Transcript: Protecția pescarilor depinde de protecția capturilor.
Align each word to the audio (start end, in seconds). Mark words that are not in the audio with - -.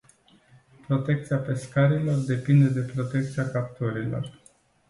Protecția 0.87 1.37
pescarilor 1.37 2.17
depinde 2.17 2.67
de 2.79 2.91
protecția 2.93 3.49
capturilor. 3.51 4.39